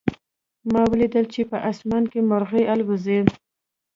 [0.71, 3.19] ما ولیدل چې په آسمان کې مرغۍ الوزي